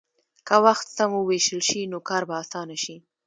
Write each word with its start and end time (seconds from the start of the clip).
که 0.47 0.55
وخت 0.65 0.87
سم 0.97 1.11
ووېشل 1.15 1.61
شي، 1.69 1.81
نو 1.91 1.97
کار 2.09 2.23
به 2.29 2.35
اسانه 2.43 2.77
شي. 2.83 2.95